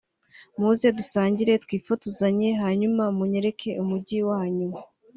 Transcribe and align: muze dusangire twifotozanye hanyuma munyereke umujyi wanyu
muze 0.59 0.87
dusangire 0.99 1.53
twifotozanye 1.63 2.49
hanyuma 2.61 3.03
munyereke 3.17 3.69
umujyi 3.83 4.17
wanyu 4.29 4.69